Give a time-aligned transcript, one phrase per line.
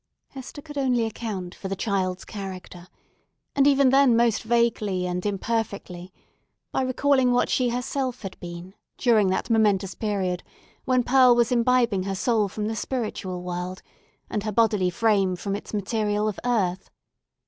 [0.29, 7.31] Hester could only account for the child's character—and even then most vaguely and imperfectly—by recalling
[7.31, 10.41] what she herself had been during that momentous period
[10.85, 13.83] while Pearl was imbibing her soul from the spiritual world,
[14.27, 16.89] and her bodily frame from its material of earth.